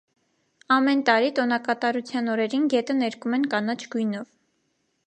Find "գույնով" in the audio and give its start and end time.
3.97-4.31